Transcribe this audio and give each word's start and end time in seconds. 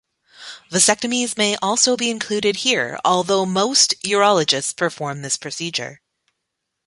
Vasectomies 0.71 1.37
may 1.37 1.55
also 1.57 1.95
be 1.95 2.09
included 2.09 2.55
here, 2.55 2.99
although 3.05 3.45
most 3.45 3.93
urologists 4.01 4.75
perform 4.75 5.21
this 5.21 5.37
procedure. 5.37 6.01